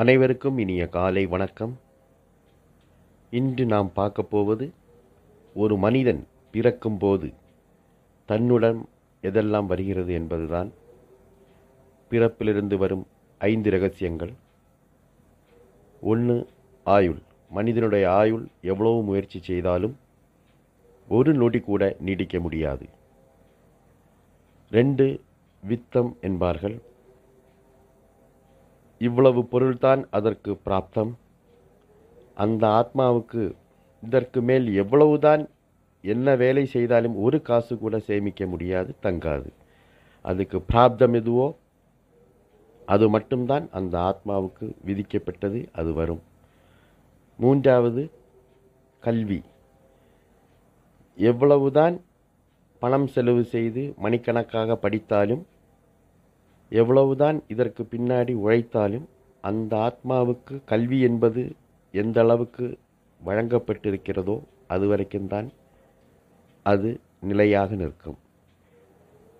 அனைவருக்கும் 0.00 0.58
இனிய 0.58 0.88
காலை 0.88 1.26
வணக்கம். 1.26 1.78
இன்று 3.30 3.66
நாம் 3.66 3.92
பார்க்க 3.92 4.22
போவது 4.22 4.72
ஒரு 5.54 5.76
மனிதன் 5.76 6.26
பிறக்கும்போது 6.52 7.32
தன்னுடன் 8.26 8.88
எதெல்லாம் 9.22 9.66
வருகிறது 9.66 10.12
என்பதுதான். 10.12 10.72
பிறப்பிலிருந்து 12.10 12.76
வரும் 12.76 13.06
ஐந்து 13.38 13.70
ரகசியங்கள் 13.70 14.32
ஒன்று 16.00 16.48
ஆயுள். 16.84 17.18
மனிதனுடைய 17.50 18.12
ஆயுள் 18.12 18.46
எவ்வளவு 18.62 19.02
முயற்சி 19.02 19.40
செய்தாலும் 19.42 19.96
ஒரு 21.08 21.34
நொடி 21.34 21.60
கூட 21.60 21.96
நீடிக்க 22.00 22.40
முடியாது. 22.40 22.88
ரெண்டு 24.70 25.20
வித்தம் 25.62 26.16
என்பார்கள். 26.20 26.78
இவ்வளவு 28.98 29.44
பொருள்தான் 29.44 30.06
அதற்கு 30.10 30.60
பிராப்தம். 30.66 31.12
அந்த 32.34 32.64
ஆத்மாவுக்கு 32.80 33.52
இதற்கு 34.02 34.40
மேல் 34.42 34.74
எவ்வளவுதான் 34.74 35.48
என்ன 36.04 36.34
வேலை 36.36 36.66
செய்தாலும் 36.66 37.16
ஒரு 37.16 37.42
காசு 37.42 37.78
கூட 37.78 37.98
சேமிக்க 37.98 38.46
முடியாது 38.46 38.94
தங்காது. 39.02 39.50
அதுக்கு 40.24 40.58
பிராப்தம் 40.72 41.14
எதுவோ 41.14 41.56
அது 42.86 43.08
மட்டும்தான் 43.08 43.68
அந்த 43.70 43.94
ஆத்மாவுக்கு 43.98 44.66
விதிக்கப்பட்டது 44.86 45.66
அது 45.72 45.92
வரும். 45.92 46.22
மூன்றாவது 47.38 48.10
கல்வி. 49.02 49.40
எவ்வளவுதான் 51.16 52.00
பணம் 52.78 53.06
செலவு 53.06 53.44
செய்து 53.44 53.94
மணிக்கணக்காக 53.96 54.76
படித்தாலும் 54.76 55.46
எவ்வளவுதான் 56.70 57.42
இதற்கு 57.48 57.82
பின்னாடி 57.82 58.34
உழைத்தாலும் 58.34 59.06
அந்த 59.40 59.76
ஆத்மாவுக்கு 59.76 60.64
கல்வி 60.64 61.00
என்பது 61.00 61.52
எந்த 61.92 62.20
அளவுக்கு 62.20 62.78
வழங்கப்பட்டிருக்கிறதோ 63.26 64.42
அது 64.66 64.86
வரைக்கும் 64.86 65.26
தான் 65.26 65.48
அது 66.62 67.00
நிலையாக 67.20 67.74
நிற்கும். 67.74 68.18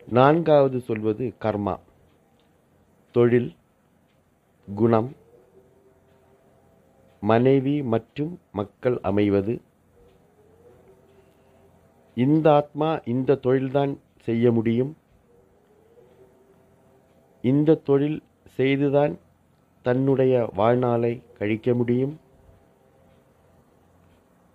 நான்காவது 0.08 0.80
சொல்வது 0.80 1.34
கர்மா. 1.40 1.78
தொழில் 3.10 3.54
குணம் 4.74 5.16
மனைவி 7.20 7.82
மற்றும் 7.82 8.40
மக்கள் 8.52 8.98
அமைவது. 9.02 9.60
இந்த 12.14 12.52
ஆத்மா 12.52 13.00
இந்த 13.04 13.38
தொழில்தான் 13.42 13.98
செய்ய 14.22 14.52
முடியும். 14.52 14.96
இந்த 17.40 17.74
தொழில் 17.74 18.22
செய்துதான் 18.48 19.18
தன்னுடைய 19.82 20.50
வாழ்நாளை 20.54 21.22
கழிக்க 21.38 21.74
முடியும். 21.74 22.20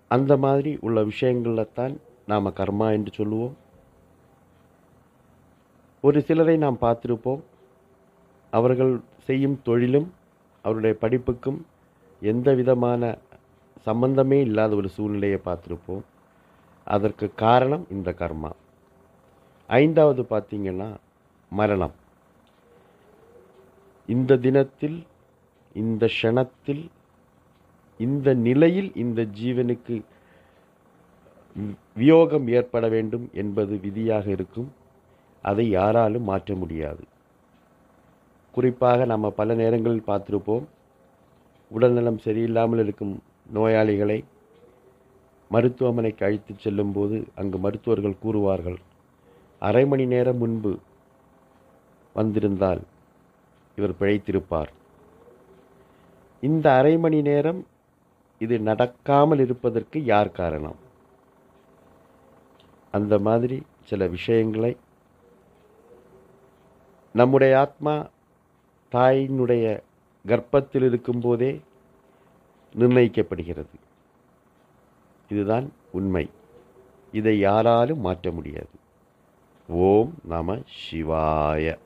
அந்த 0.07 0.37
மாதிரி 0.37 0.77
உள்ள 0.81 1.03
விஷயங்களில் 1.03 1.73
தான் 1.73 1.99
நாம் 2.27 2.45
கர்மா 2.45 2.91
என்று 2.91 3.11
சொல்லுவோம். 3.13 3.55
ஒரு 6.01 6.21
சிலரை 6.21 6.57
நாம் 6.57 6.77
பார்த்துருப்போம். 6.81 7.41
அவர்கள் 8.51 9.01
செய்யும் 9.17 9.61
தொழிலும் 9.61 10.13
அவருடைய 10.61 10.95
படிப்புக்கும் 11.01 11.61
எந்த 12.21 12.53
விதமான 12.53 13.17
சம்பந்தமே 13.79 14.41
இல்லாத 14.41 14.75
ஒரு 14.75 14.89
சூழ்நிலையை 14.89 15.39
பார்த்துருப்போம். 15.45 16.01
அதற்கு 16.85 17.31
காரணம் 17.35 17.85
இந்த 17.89 18.15
கர்மா. 18.17 18.49
ஐந்தாவது 19.67 20.23
பார்த்திங்கன்னா 20.23 20.93
மரணம். 21.49 22.01
இந்த 24.09 24.37
தினத்தில் 24.37 24.97
இந்த 25.75 26.05
க்ஷணத்தில் 26.05 26.83
இந்த 27.99 28.33
நிலையில் 28.47 28.89
இந்த 28.95 29.21
ஜீவனுக்கு 29.39 29.95
வியோகம் 31.95 32.47
ஏற்பட 32.47 32.85
வேண்டும் 32.87 33.25
என்பது 33.33 33.73
விதியாக 33.79 34.25
இருக்கும். 34.29 34.69
அதை 35.43 35.65
யாராலும் 35.69 36.23
மாற்ற 36.23 36.55
முடியாது. 36.55 37.03
குறிப்பாக 38.51 39.05
நம்ம 39.05 39.29
பல 39.39 39.53
நேரங்களில் 39.53 40.07
பார்த்துருப்போம். 40.07 40.65
உடல்நலம் 41.71 42.19
சரியில்லாமல் 42.25 42.81
இருக்கும் 42.83 43.13
நோயாளிகளை 43.53 44.19
மருத்துவமனைக்கு 45.51 46.25
அழைத்து 46.25 46.53
செல்லும்போது 46.57 47.17
அங்கு 47.35 47.57
மருத்துவர்கள் 47.57 48.21
கூறுவார்கள் 48.23 48.79
அரை 49.61 49.85
மணி 49.85 50.05
நேரம் 50.05 50.37
முன்பு 50.37 50.71
வந்திருந்தால் 52.15 52.81
இவர் 53.75 53.95
பிழைத்திருப்பார். 53.99 54.67
இந்த 56.41 56.73
அரை 56.73 56.97
மணி 56.97 57.21
நேரம் 57.21 57.67
இது 58.39 58.57
நடக்காமல் 58.57 59.39
இருப்பதற்கு 59.39 60.03
யார் 60.03 60.31
காரணம்? 60.31 60.75
அந்த 62.91 63.19
மாதிரி 63.19 63.65
சில 63.83 64.07
விஷயங்களை 64.07 64.77
நம்முடைய 67.13 67.59
ஆத்மா 67.59 68.07
தாயினுடைய 68.91 69.79
கர்ப்பத்தில் 70.27 70.83
இருக்கும்போதே 70.83 71.61
நிர்ணயிக்கப்படுகிறது. 72.75 73.75
இதுதான் 75.29 75.71
உண்மை. 75.91 76.29
இதை 77.11 77.39
யாராலும் 77.39 77.99
மாற்ற 77.99 78.31
முடியாது. 78.31 78.69
ஓம் 79.67 80.13
நம 80.23 80.57
சிவாய. 80.91 81.77